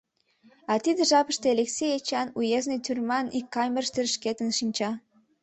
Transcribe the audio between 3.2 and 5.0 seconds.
ик камерыштыже шкетын шинча.